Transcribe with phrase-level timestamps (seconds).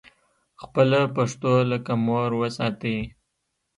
[0.61, 2.99] خپله پښتو لکه مور وساتئ